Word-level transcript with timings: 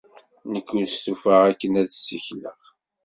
Nekk 0.53 0.69
ur 0.77 0.85
stufaɣ 0.87 1.41
akken 1.51 1.73
ad 1.81 1.89
ssikleɣ. 1.93 2.59